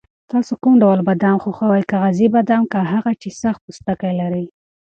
[0.31, 4.45] تاسو کوم ډول بادام خوښوئ، کاغذي بادام که هغه چې سخت پوستکی لري؟